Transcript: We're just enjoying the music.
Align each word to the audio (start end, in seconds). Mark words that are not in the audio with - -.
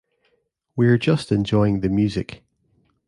We're 0.75 0.97
just 0.97 1.31
enjoying 1.31 1.81
the 1.81 1.89
music. 1.89 2.43